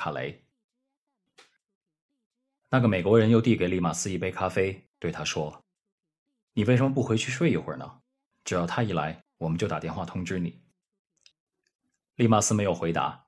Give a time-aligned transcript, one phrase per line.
[0.00, 0.42] 卡雷。
[2.70, 5.62] 那个美国人又递给利马斯一杯咖啡，对他说
[6.54, 8.00] ：“你为什么不回去睡一会儿呢？
[8.42, 10.62] 只要他一来，我们就打电话通知你。”
[12.16, 13.26] 利马斯没有回答，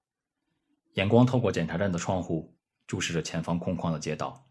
[0.95, 4.49] 眼光透过检查站的窗户，注视着前方空旷的街道。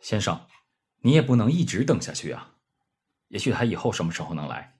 [0.00, 0.46] 先生，
[1.00, 2.54] 你也不能一直等下去啊！
[3.28, 4.78] 也许他以后什么时候能来？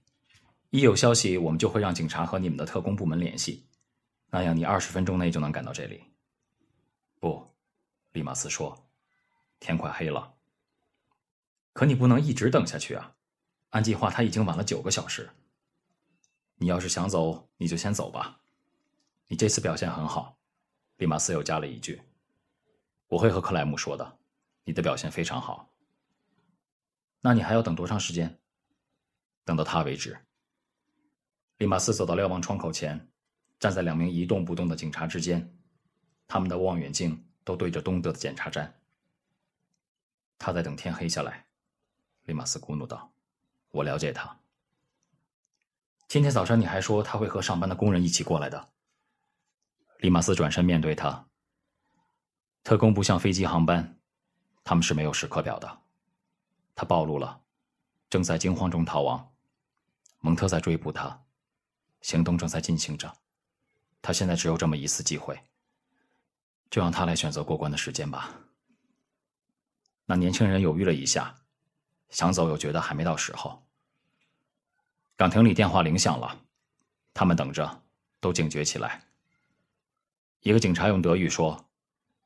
[0.70, 3.66] 一有消息，我们就会让警察和你们的特工部门联系，
[4.34, 6.02] 那样你二十分钟内就能赶到这里。
[7.20, 7.46] 不，
[8.12, 8.74] 利马斯说，
[9.60, 10.34] 天快黑了。
[11.74, 13.14] 可你不能一直等下去啊！
[13.70, 15.28] 按计划他已经晚了九个小时。
[16.54, 18.40] 你要是想走，你就先走吧。
[19.26, 20.38] 你这次表现很好，
[20.96, 22.00] 利马斯又加了一句
[23.08, 24.18] ：“我会和克莱姆说的，
[24.64, 25.70] 你的表现非常好。”
[27.20, 28.40] 那你还要等多长时间？
[29.44, 30.18] 等到他为止。
[31.58, 33.11] 利马斯走到瞭望窗口前，
[33.62, 35.56] 站在两名一动不动的警察之间，
[36.26, 38.80] 他们的望远镜都对着东德的检查站。
[40.36, 41.46] 他在等天黑下来，
[42.24, 43.12] 利马斯咕哝道
[43.70, 44.40] ：“我了解他。
[46.08, 48.70] 今天早上你还说他会和上班的工人一起过来的。”
[50.02, 51.28] 利马斯转身面对他
[52.64, 53.96] ：“特工不像飞机航班，
[54.64, 55.82] 他们是没有时刻表的。
[56.74, 57.40] 他暴露了，
[58.10, 59.32] 正在惊慌中逃亡，
[60.18, 61.22] 蒙特在追捕他。”
[62.02, 63.16] 行动正在进行着，
[64.02, 65.40] 他现在只有这么一次机会，
[66.68, 68.34] 就让他来选择过关的时间吧。
[70.04, 71.34] 那年轻人犹豫了一下，
[72.08, 73.64] 想走又觉得还没到时候。
[75.16, 76.36] 岗亭里电话铃响了，
[77.14, 77.82] 他们等着，
[78.18, 79.04] 都警觉起来。
[80.40, 81.70] 一个警察用德语说：“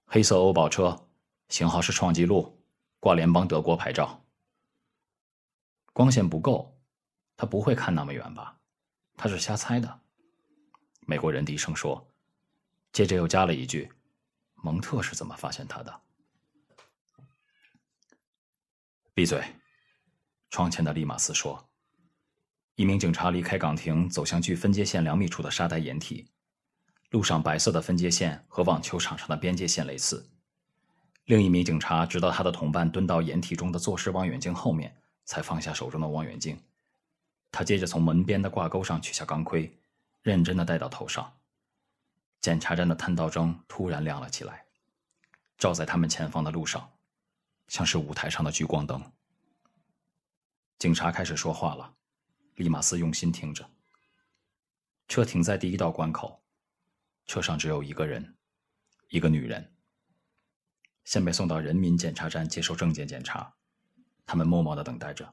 [0.06, 1.06] 黑色欧宝车，
[1.50, 2.58] 型号是创纪录，
[2.98, 4.24] 挂联邦德国牌照。”
[5.92, 6.74] 光线不够，
[7.36, 8.58] 他不会看那么远吧？
[9.18, 10.00] 他是瞎猜的，
[11.06, 12.12] 美国人低声说，
[12.92, 13.90] 接着又加了一句
[14.62, 16.00] ：“蒙特是怎么发现他的？”
[19.14, 19.42] 闭嘴！
[20.50, 21.68] 窗前的利马斯说。
[22.74, 26.28] 一名警察离开岗亭，走向距分界线两米处的沙袋掩体。
[27.10, 30.28] 路上白色的分界线和网球场上的边界线类似。
[31.26, 34.94] 另一名警察直到他的同伴蹲到掩体中的坐式望远镜后面，
[35.24, 36.60] 才放下手中的望远镜。
[37.50, 39.72] 他接着从门边的挂钩上取下钢盔，
[40.26, 41.38] 认真的戴到头上。
[42.40, 44.66] 检查站的探照灯突然亮了起来，
[45.56, 46.92] 照在他们前方的路上，
[47.68, 49.00] 像是舞台上的聚光灯。
[50.80, 51.94] 警察开始说话了，
[52.56, 53.70] 利马斯用心听着。
[55.06, 56.42] 车停在第一道关口，
[57.24, 58.36] 车上只有一个人，
[59.10, 59.72] 一个女人。
[61.04, 63.54] 先被送到人民检查站接受证件检查，
[64.26, 65.32] 他们默默的等待着。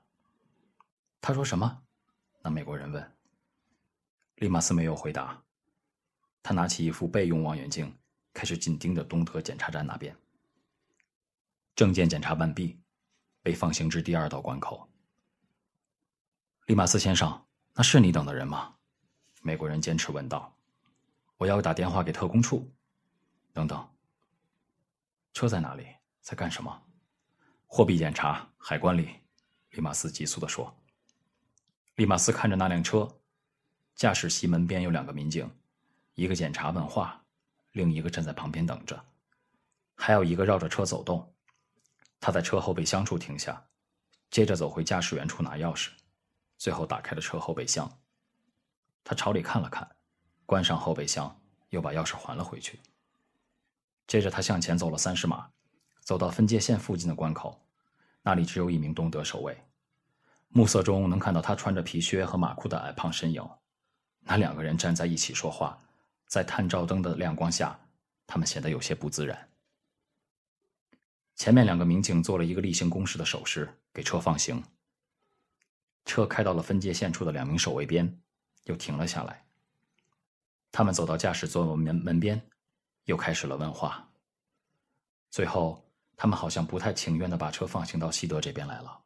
[1.19, 1.81] 他说什么？
[2.43, 3.17] 那美国人问。
[4.35, 5.41] 利马斯没有回答。
[6.41, 7.95] 他拿起一副备用望远镜，
[8.33, 10.15] 开始紧盯着东德检查站那边。
[11.75, 12.77] 证件检查完毕，
[13.41, 14.87] 被放行至第二道关口。
[16.65, 18.75] 利马斯先生，那是你等的人吗？
[19.41, 20.55] 美国人坚持问道。
[21.37, 22.69] 我要打电话给特工处。
[23.53, 23.89] 等等。
[25.33, 25.87] 车在哪里？
[26.21, 26.83] 在干什么？
[27.65, 29.09] 货币检查，海关里。
[29.71, 30.73] 利马斯急速地说。
[31.95, 33.07] 利马斯看着那辆车，
[33.95, 35.49] 驾驶席门边有两个民警，
[36.15, 37.23] 一个检查问话，
[37.71, 39.01] 另一个站在旁边等着，
[39.95, 41.33] 还有一个绕着车走动。
[42.19, 43.65] 他在车后备箱处停下，
[44.31, 45.89] 接着走回驾驶员处拿钥匙，
[46.57, 47.99] 最后打开了车后备箱。
[49.03, 49.89] 他朝里看了看，
[50.45, 52.79] 关上后备箱，又把钥匙还了回去。
[54.07, 55.49] 接着他向前走了三十码，
[55.99, 57.61] 走到分界线附近的关口，
[58.21, 59.57] 那里只有一名东德守卫。
[60.49, 63.45] 暮色中能看到他穿着皮靴和马裤的矮胖身影，
[64.23, 65.77] 那两个人站在一起说话，
[66.27, 67.77] 在探照灯的亮光下，
[68.25, 69.49] 他们显得有些不自然。
[71.35, 74.63] 前面两个民警做了一个例行公事的手势，给车放行。
[76.05, 78.19] 车开到了分界线处的两名守卫边，
[78.63, 79.43] 又停了下来。
[80.71, 82.41] 他们走到驾驶座门门边，
[83.05, 84.09] 又开始了问话。
[85.29, 85.83] 最后，
[86.15, 89.01] 他们好像不太情愿的把车放行到西德这边来了。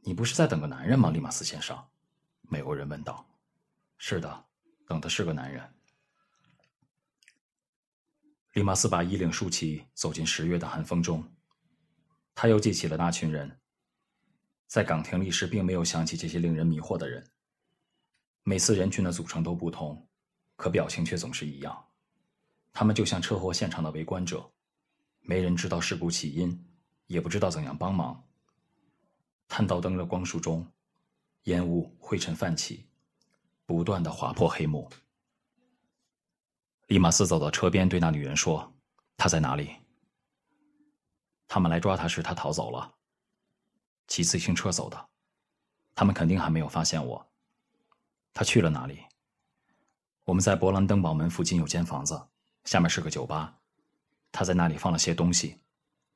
[0.00, 1.78] 你不是在等个男人吗，利马斯先生？
[2.42, 3.24] 美国人问道。
[3.98, 4.44] “是的，
[4.86, 5.72] 等的是个男人。”
[8.54, 11.24] 利马斯把衣领竖起，走进十月的寒风中。
[12.34, 13.60] 他又记起了那群人。
[14.66, 17.24] 在岗亭里时，并没有想起这些令人迷惑的人。
[18.42, 20.08] 每次人群的组成都不同，
[20.56, 21.86] 可表情却总是一样。
[22.72, 24.50] 他们就像车祸现场的围观者，
[25.20, 26.66] 没人知道事故起因，
[27.06, 28.26] 也不知道怎样帮忙。
[29.48, 30.66] 探照灯的光束中，
[31.44, 32.85] 烟雾、灰尘泛起，
[33.66, 34.88] 不断的划破黑幕。
[36.86, 38.72] 利马斯走到车边，对那女人说
[39.18, 39.76] ：“他在哪里？”
[41.48, 42.94] 他们来抓他时，他逃走了，
[44.06, 45.08] 骑自行车走的。
[45.94, 47.28] 他们肯定还没有发现我。
[48.32, 49.04] 他去了哪里？
[50.24, 52.28] 我们在勃兰登堡门附近有间房子，
[52.64, 53.58] 下面是个酒吧。
[54.30, 55.60] 他在那里放了些东西，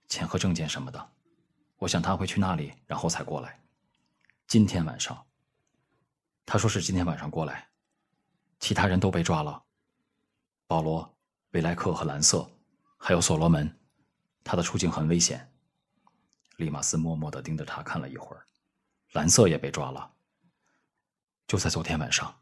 [0.08, 1.12] 钱和证件什么的。
[1.78, 3.60] 我想他会去那里，然后才过来。
[4.46, 5.26] 今天晚上。
[6.52, 7.68] 他说是今天晚上过来。
[8.58, 9.62] 其他人都被抓了。
[10.66, 11.16] 保罗、
[11.52, 12.50] 维莱克和蓝色，
[12.98, 13.72] 还有所罗门，
[14.42, 15.48] 他的处境很危险。
[16.56, 18.44] 利马斯默默的盯着他看了一会儿。
[19.12, 20.12] 蓝色也被抓了。
[21.46, 22.36] 就在昨天晚上，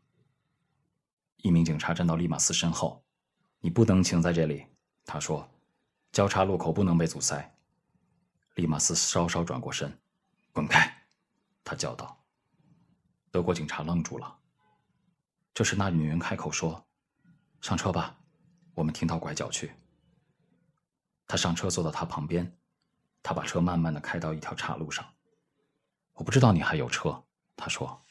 [1.43, 3.05] 一名警察站到利马斯身后
[3.61, 4.65] ：“你不能停在这里。”
[5.05, 5.47] 他说
[6.13, 7.55] ：“交叉路口不能被阻塞。”
[8.57, 10.01] 利马斯稍稍转过身
[10.51, 11.07] ：“滚开！”
[11.63, 12.19] 他叫道。
[13.38, 14.37] 德国警察愣住了。
[15.55, 16.85] 这时，那女人开口说
[17.62, 18.19] ：“上车吧。”
[18.75, 19.73] 我们听到拐角去。
[21.25, 22.52] 他上车，坐到他旁边。
[23.23, 25.08] 他把车慢慢的开到一条岔路上。
[26.14, 27.23] 我不知道你还有车，
[27.55, 28.05] 他说。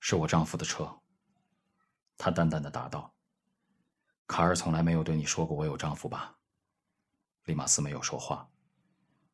[0.00, 0.90] 是我丈夫的车。
[2.16, 3.14] 他淡淡的答道。
[4.26, 6.34] 卡尔从来没有对你说过我有丈夫吧？
[7.44, 8.48] 利马斯没有说话。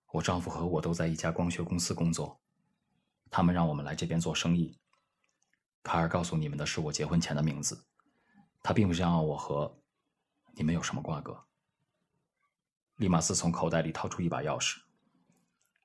[0.09, 2.41] 我丈夫和我都在一家光学公司工作，
[3.31, 4.77] 他们让我们来这边做生意。
[5.83, 7.85] 卡尔告诉你们的是我结婚前的名字，
[8.63, 9.75] 他并不想要我和。
[10.53, 11.47] 你们有什么瓜葛？
[12.97, 14.79] 利马斯从口袋里掏出一把钥匙。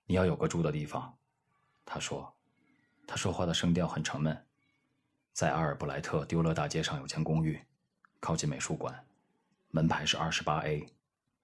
[0.06, 1.18] 你要有个住的地方，
[1.86, 2.36] 他说。
[3.07, 4.45] 他说话的声调很沉闷。
[5.31, 7.63] 在阿尔布莱特丢勒大街上有间公寓，
[8.19, 9.06] 靠近美术馆，
[9.69, 10.91] 门牌是二十八 A，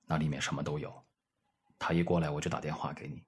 [0.08, 1.06] 那里面什么都有。
[1.78, 3.24] 他一过来我就打电话给你。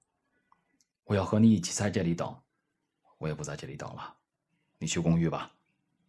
[1.04, 2.36] 我要和你一起在这里等，
[3.24, 4.14] 我也不在这里等了。
[4.76, 5.50] 你去公寓吧，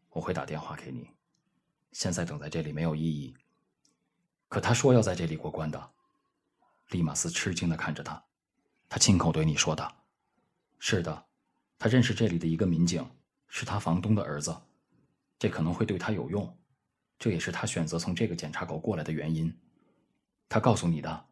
[0.10, 1.10] 我会打电话给你。
[1.94, 3.34] 现在等在这里没有意义。
[4.50, 5.92] 可他说要在这里过关的，
[6.90, 8.22] 利马斯吃惊的看着他，
[8.90, 9.96] 他亲口对你说的，
[10.78, 11.26] 是的，
[11.80, 13.10] 他认识这里的一个民警，
[13.48, 14.54] 是他房东的儿子，
[15.40, 16.58] 这可能会对他有用，
[17.18, 19.58] 这也是他选择从这个检查口过来的原因。
[20.50, 21.28] 他告诉你的，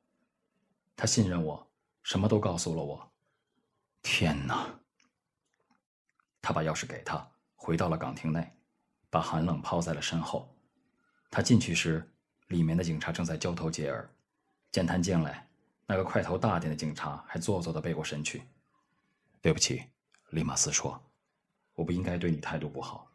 [0.96, 1.70] 他信任我，
[2.04, 3.12] 什么都告诉了我。
[4.02, 4.80] 天哪！
[6.44, 8.56] 他把钥匙给他，回到了岗亭内，
[9.10, 10.56] 把寒冷抛在了身后。
[11.32, 12.08] 他进去时。
[12.50, 14.08] 里面的警察正在交头接耳，
[14.70, 15.50] 见他进来，
[15.88, 18.44] 那个块头大点的警察还做作的背过身去。
[19.42, 19.82] 对不起，
[20.32, 21.02] 利马斯说
[21.74, 23.10] ：“我不应该对你态度不好。”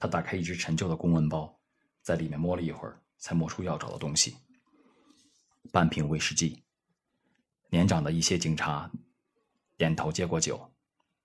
[0.00, 1.60] 他打开一只陈旧的公文包，
[2.02, 4.38] 在里面摸了一会儿，才摸出要找的东西：
[5.70, 6.64] 半瓶威士忌。
[7.68, 8.90] 年长的一些警察
[9.76, 10.69] 点头接过酒，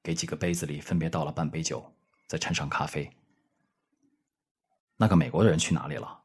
[0.05, 1.83] 给几个杯子里分别倒了半杯酒，
[2.27, 3.11] 再掺上咖啡。
[4.97, 6.21] 那个美国的人去哪里了？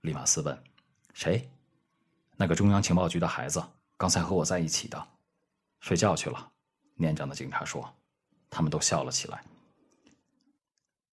[0.00, 0.64] 利马斯问
[1.14, 1.48] ：“谁？
[2.36, 3.62] 那个中央情报局的孩子，
[3.96, 5.08] 刚才和我在一起的，
[5.78, 6.50] 睡觉去了。”
[6.98, 7.88] 年长的警察说。
[8.52, 9.44] 他们都笑了起来。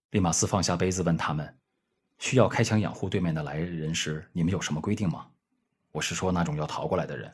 [0.10, 1.56] 利马斯放下杯子，问他们
[2.18, 5.30] ：“需要开枪掩护对面的来人时，你们有什么规定吗？
[5.92, 7.32] 我是说那种要逃过来的人。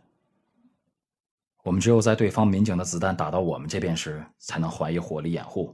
[1.63, 5.73] 我们只有在对方民警的子弹打到我们这边时，才能怀疑火力掩护。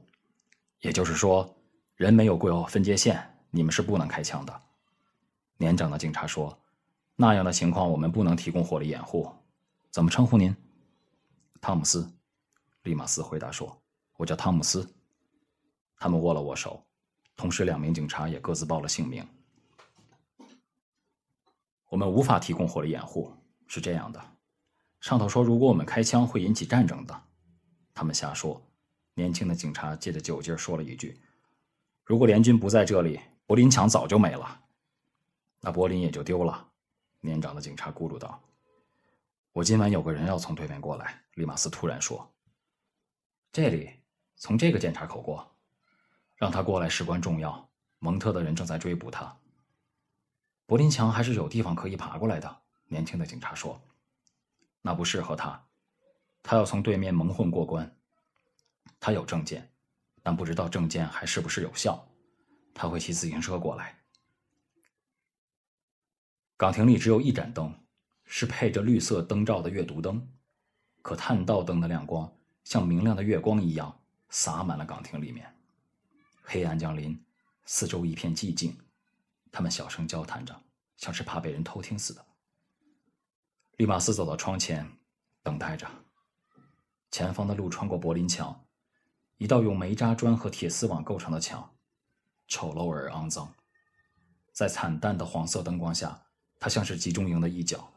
[0.82, 1.58] 也就是说，
[1.96, 3.20] 人没有过分界线，
[3.50, 4.62] 你们是不能开枪的。”
[5.58, 6.56] 年长的警察说
[7.18, 9.30] ：“那样的情况，我们不能提供火力掩护。
[9.90, 10.56] 怎么称呼您？”
[11.60, 12.08] 汤姆斯，
[12.84, 13.76] 利马斯回答说
[14.16, 14.88] ：“我叫汤姆斯。”
[15.98, 16.82] 他们握了握手，
[17.36, 19.28] 同时两名警察也各自报了姓名。
[21.90, 23.34] 我们无法提供火力掩护，
[23.66, 24.24] 是这样的。
[25.00, 27.24] 上头说，如果我们开枪会引起战争的。
[27.94, 28.62] 他们瞎说。
[29.16, 31.20] 年轻的警察借着酒劲说了一句
[32.06, 34.62] ：“如果联军不在这里，柏林墙早就没了。”
[35.60, 36.70] 那柏林也就丢了。
[37.20, 38.42] 年长的警察咕噜道
[39.52, 42.32] ：“我今晚有个人要从对面过来。”利马斯突然说
[43.52, 43.92] ：“这里，
[44.38, 45.54] 从这个检查口过，
[46.38, 47.70] 让他过来事关重要。
[48.00, 49.36] 蒙特的人正在追捕他。
[50.66, 53.78] 柏林墙还是有地方可以爬过来的。”年轻的警察说
[54.82, 55.68] ：“那不适合他，
[56.42, 57.96] 他要从对面蒙混过关。
[59.00, 59.72] 他有证件，
[60.24, 62.08] 但不知道证件还是不是有效。
[62.74, 64.00] 他会骑自行车过来。”
[66.58, 67.74] 岗亭里只有一盏灯，
[68.26, 70.28] 是配着绿色灯罩的阅读灯，
[71.02, 72.30] 可探照灯的亮光
[72.64, 75.54] 像明亮的月光一样洒满了岗亭里面。
[76.44, 77.24] 黑暗降临，
[77.66, 78.78] 四周一片寂静，
[79.52, 80.62] 他们小声交谈着，
[80.98, 82.26] 像是怕被人偷听似的。
[83.80, 84.86] 利马斯走到窗前，
[85.42, 85.90] 等待着。
[87.12, 88.66] 前方的路穿过柏林墙，
[89.38, 91.74] 一道用煤渣砖和铁丝网构成的墙，
[92.50, 93.56] 丑陋而肮脏。
[94.52, 96.26] 在惨淡的黄色灯光下，
[96.60, 97.90] 它像是集中营的一角。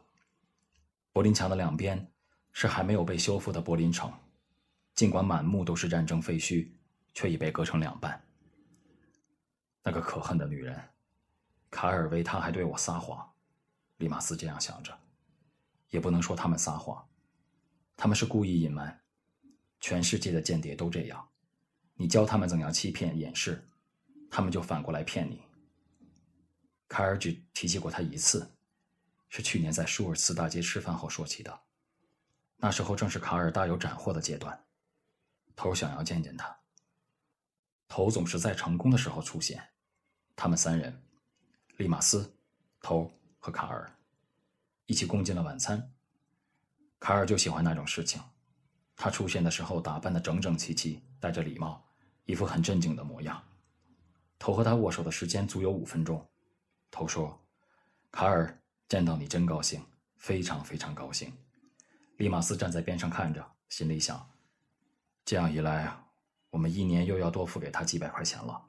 [1.11, 2.09] 柏林墙的两边
[2.53, 4.09] 是还没有被修复的柏林城，
[4.95, 6.71] 尽管满目都是战争废墟，
[7.13, 8.25] 却已被割成两半。
[9.83, 10.81] 那个可恨的女人，
[11.69, 13.33] 卡尔维，她还对我撒谎。
[13.97, 14.97] 利马斯这样想着，
[15.93, 17.07] 也不能说他们撒谎，
[17.95, 18.99] 他们是故意隐瞒。
[19.79, 21.29] 全世界的间谍都这样，
[21.93, 23.63] 你教他们怎样欺骗、掩饰，
[24.31, 25.43] 他们就反过来骗你。
[26.87, 28.49] 卡尔只提起过他一次，
[29.29, 31.61] 是去年在舒尔茨大街吃饭后说起的。
[32.57, 34.65] 那时候正是卡尔大有斩获的阶段，
[35.55, 36.57] 头想要见见他。
[37.87, 39.63] 头总是在成功的时候出现。
[40.35, 41.03] 他们三人，
[41.77, 42.35] 利马斯、
[42.81, 43.95] 头和卡尔，
[44.85, 45.91] 一起共进了晚餐。
[46.99, 48.21] 卡尔就喜欢那种事情。
[48.95, 51.83] 他出现的时候，打扮的整整齐齐，戴着礼帽，
[52.25, 53.43] 一副很镇静的模样。
[54.37, 56.25] 头和他握手的时间足有五分钟。
[56.91, 57.41] 头说
[58.11, 59.83] ：“卡尔，见到你真高兴，
[60.17, 61.33] 非常非常高兴。”
[62.17, 64.29] 利马斯站在边上看着，心里想：
[65.25, 65.91] 这样一来，
[66.51, 68.61] 我们一年又要多付给他几百块钱了。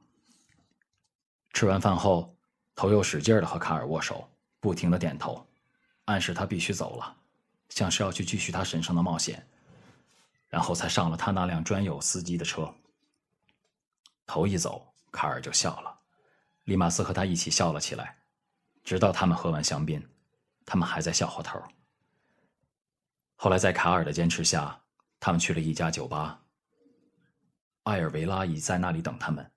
[1.53, 2.35] 吃完饭后，
[2.75, 4.29] 头又使劲的和卡尔握手，
[4.59, 5.47] 不停的点头，
[6.07, 7.17] 暗示他必须走了，
[7.69, 9.47] 像是要去继续他神圣的冒险。
[10.49, 12.73] 然后才上了他那辆专有司机的车。
[14.25, 15.99] 头一走，卡尔就笑了，
[16.65, 18.17] 利马斯和他一起笑了起来，
[18.85, 20.01] 直到他们喝完香槟，
[20.65, 21.61] 他们还在笑话头。
[23.35, 24.81] 后来在卡尔的坚持下，
[25.19, 26.41] 他们去了一家酒吧。
[27.83, 29.51] 艾尔维拉已在那里等他们，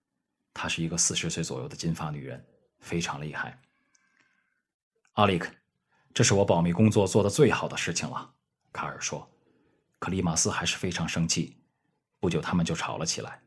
[0.51, 2.43] 她是一个四十岁左右的金发女人，
[2.79, 3.61] 非常厉害。
[5.13, 5.53] 阿里克，
[6.17, 8.33] 这是我保密工作做的最好的事情了，
[8.73, 9.29] 卡尔说。
[9.99, 11.61] 可利马斯还是非常生气，
[12.19, 13.39] 不久他们就吵了起来。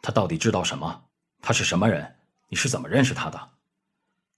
[0.00, 1.04] 他到底知道什么？
[1.42, 2.16] 他是什么人？
[2.48, 3.50] 你是怎么认识他的？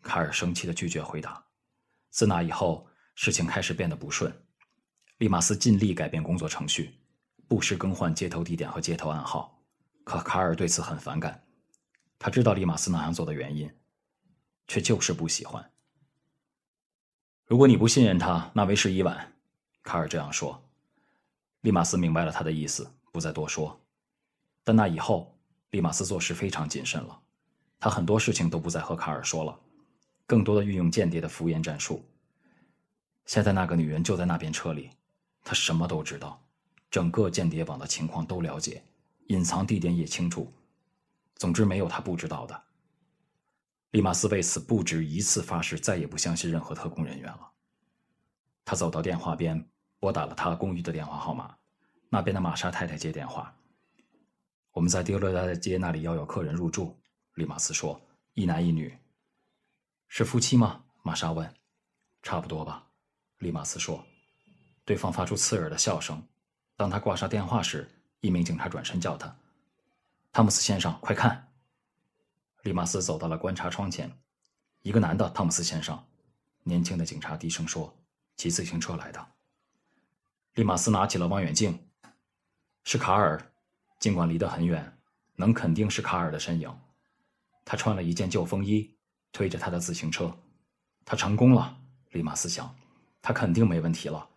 [0.02, 1.40] 卡尔生气的拒绝回答。
[2.10, 4.44] 自那以后，事情开始变得不顺。
[5.18, 6.98] 利马斯尽力改变工作程序，
[7.46, 9.62] 不时更换接头地点和接头暗号，
[10.02, 11.40] 可卡尔对此很反感。
[12.18, 13.72] 他知道利马斯那样做的原因，
[14.66, 15.71] 却就是不喜欢。
[17.52, 19.30] 如果你不信任他，那为时已晚。
[19.82, 20.58] 卡尔这样说。
[21.60, 23.78] 利马斯明白了他的意思，不再多说。
[24.64, 25.30] 但那以后，
[25.68, 27.20] 利马斯做事非常谨慎了。
[27.78, 29.54] 他很多事情都不再和卡尔说了，
[30.26, 32.02] 更多的运用间谍的敷衍战术。
[33.26, 34.88] 现在那个女人就在那边车里，
[35.44, 36.42] 她什么都知道，
[36.90, 38.82] 整个间谍网的情况都了解，
[39.26, 40.50] 隐藏地点也清楚。
[41.36, 42.62] 总之，没有他不知道的。
[43.92, 47.50] 利马斯为此不止一次发誓，再也不相信任何特工人员了。
[48.64, 49.66] 他走到电话边。
[50.02, 51.56] 拨打了他公寓的电话号码，
[52.08, 53.56] 那边的玛莎太太接电话。
[54.72, 56.98] 我们在迪勒达街那里要有客人入住，
[57.34, 58.00] 利马斯说，
[58.34, 58.98] 一男一女，
[60.08, 60.82] 是夫妻吗？
[61.04, 61.48] 玛莎问。
[62.20, 62.84] 差不多吧，
[63.38, 64.04] 利马斯说。
[64.84, 66.20] 对方发出刺耳的笑声。
[66.74, 67.88] 当他挂上电话时，
[68.22, 69.32] 一名警察转身叫他
[70.34, 71.46] ：“汤姆斯先生，快看！”
[72.62, 74.10] 利马斯走到了观察窗前，
[74.82, 76.00] 一个男的，汤姆斯先生。
[76.62, 77.92] 年轻的警察低声说
[78.36, 79.26] ：“骑自行车来的。”
[80.54, 81.88] 利马斯拿起了望远镜，
[82.84, 83.52] 是卡尔。
[83.98, 84.98] 尽管离得很远，
[85.34, 86.72] 能肯定是卡尔的身影。
[87.64, 88.96] 他穿了一件旧风衣，
[89.32, 90.32] 推着他的自行车。
[91.04, 91.76] 他成功了，
[92.10, 92.72] 利马斯想，
[93.20, 94.28] 他肯定没问题了。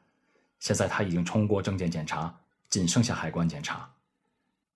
[0.60, 2.36] 现在他已经冲过证件检查，
[2.70, 3.92] 仅剩下海关检查。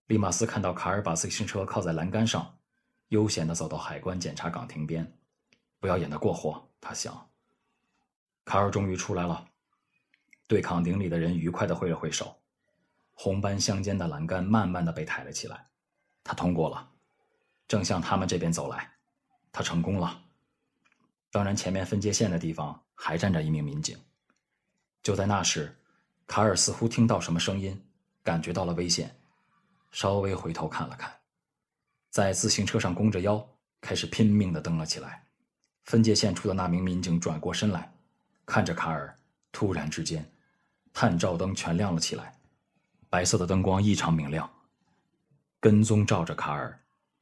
[0.06, 2.59] 利马斯看到卡尔把自行车靠在栏杆上，
[3.10, 5.14] 悠闲地走到海关检查岗亭边。
[5.80, 7.30] 不要演得过火，他想。
[8.44, 9.48] 卡尔终于出来了。
[10.48, 12.36] 对岗亭里的人愉快地挥了挥手，
[13.14, 15.68] 红斑相间的栏杆慢慢地被抬了起来。
[16.24, 16.90] 他通过了，
[17.68, 18.92] 正向他们这边走来。
[19.52, 20.24] 他成功了。
[21.32, 23.98] 当然，前面分界线的地方还站着一名民警。
[25.04, 25.78] 就在那时，
[26.26, 27.80] 卡尔似乎听到什么声音，
[28.24, 29.16] 感觉到了危险，
[29.92, 31.19] 稍微回头看了看，
[32.10, 33.48] 在自行车上弓着腰，
[33.82, 35.24] 开始拼命的蹬了起来。
[35.84, 37.92] 分界线处的那名民警转过身来，
[38.46, 39.16] 看着卡尔，
[39.52, 40.30] 突然之间。
[40.92, 42.36] 探照灯全亮了起来，
[43.10, 44.50] 白色的灯光异常明亮，
[45.60, 46.78] 跟踪照着卡尔，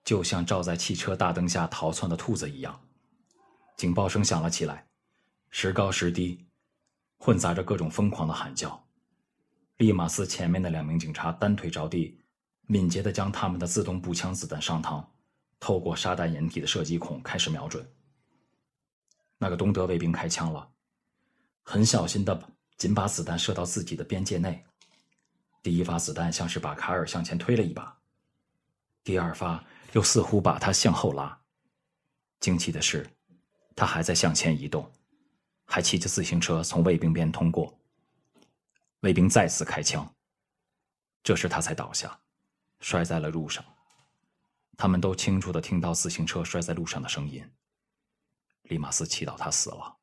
[0.05, 2.79] 就像照在汽车大灯下逃窜的兔子一样。
[3.75, 4.87] 警报声响了起来，
[5.49, 6.47] 时高时低，
[7.19, 8.81] 混杂着各种疯狂的喊叫。
[9.75, 12.19] 利马斯前面的两名警察单腿着地，
[12.67, 15.03] 敏捷地将他们的自动步枪子弹上膛，
[15.59, 17.83] 透过沙袋掩体的射击孔开始瞄准。
[19.39, 20.69] 那个东德卫兵开枪了，
[21.63, 22.49] 很小心地。
[22.77, 24.63] 仅把子弹射到自己的边界内，
[25.63, 27.97] 第一发子弹像是把卡尔向前推了一把，
[29.03, 31.41] 第二发又似乎把他向后拉。
[32.39, 33.09] 惊奇的是，
[33.75, 34.87] 他还在向前移动，
[35.65, 37.75] 还骑着自行车从卫兵边通过。
[38.99, 40.07] 卫兵再次开枪，
[41.23, 42.19] 这时他才倒下，
[42.79, 43.63] 摔在了路上。
[44.77, 47.43] 他们都清楚的听到自行车摔在路上的声音。
[48.63, 49.96] 利马斯祈祷他死了。